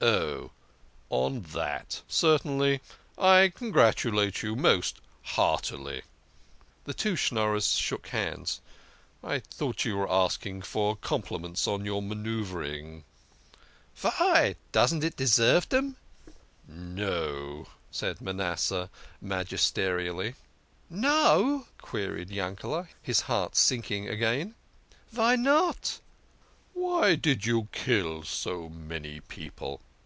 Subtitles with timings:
[0.00, 0.52] "Oh,
[1.10, 2.02] on that?
[2.06, 2.80] Certainly,
[3.16, 6.02] I congratulate you most heartily."
[6.84, 8.60] The two Schnorrers shook hands."
[9.24, 13.02] I thought you were asking for compliments on your manoeuvring.""
[13.96, 15.96] Vy, doesn't it deserve dem?""
[16.68, 20.36] No," said Manasseh magisterially."
[20.88, 24.54] No?" queried Yankel6, his heart sinking again."
[25.10, 25.98] Vy not?""
[26.72, 29.80] Why did you kill so many people